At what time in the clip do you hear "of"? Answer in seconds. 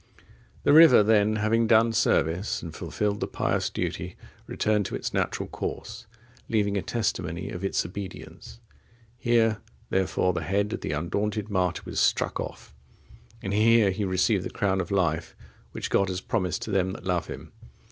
7.51-7.63, 10.73-10.81, 14.81-14.89